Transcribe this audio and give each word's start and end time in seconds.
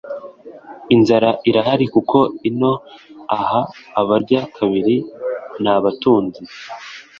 Inzara 0.95 1.29
irahari 1.49 1.85
kuko 1.95 2.17
ino 2.49 2.73
aha 3.37 3.61
abarya 3.99 4.41
kabiri 4.55 4.95
ni 5.61 5.69
abatunzi 5.75 6.41